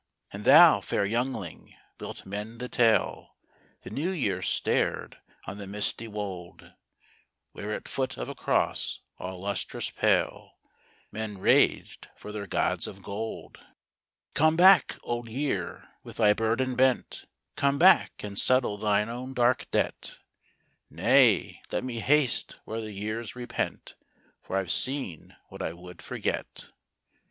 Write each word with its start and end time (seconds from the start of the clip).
And 0.33 0.45
thou, 0.45 0.81
fair 0.81 1.05
youngling, 1.05 1.75
wilt 1.99 2.25
mend 2.25 2.59
the 2.59 2.67
tale?" 2.67 3.35
The 3.83 3.91
New 3.91 4.09
Year 4.09 4.41
stared 4.41 5.19
on 5.45 5.59
the 5.59 5.67
misty 5.67 6.07
wold, 6.07 6.73
Where 7.51 7.71
at 7.71 7.87
foot 7.87 8.17
of 8.17 8.27
a 8.27 8.33
cross 8.33 9.01
all 9.19 9.41
lustrous 9.41 9.91
pale 9.91 10.57
Men 11.11 11.37
raged 11.37 12.07
for 12.15 12.31
their 12.31 12.47
gods 12.47 12.87
of 12.87 13.03
gold." 13.03 13.59
Come 14.33 14.55
back, 14.55 14.97
Old 15.03 15.29
Year, 15.29 15.87
with 16.01 16.17
thy 16.17 16.33
burden 16.33 16.75
bent. 16.75 17.25
Come 17.55 17.77
back 17.77 18.23
and 18.23 18.39
settle 18.39 18.77
thine 18.79 19.07
own 19.07 19.35
dark 19.35 19.69
debt."" 19.69 20.17
Nay, 20.89 21.61
let 21.71 21.83
me 21.83 21.99
haste 21.99 22.57
where 22.65 22.81
the 22.81 22.91
years 22.91 23.35
repent, 23.35 23.93
For 24.41 24.57
I 24.57 24.63
ve 24.63 24.69
seen 24.71 25.35
what 25.49 25.61
I 25.61 25.73
would 25.73 26.01
forget." 26.01 26.71